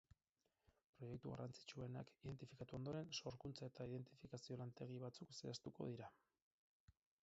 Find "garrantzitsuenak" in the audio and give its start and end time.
1.33-2.09